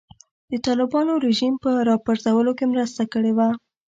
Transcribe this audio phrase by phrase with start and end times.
[0.51, 3.49] د طالبانو رژیم په راپرځولو کې مرسته کړې وه.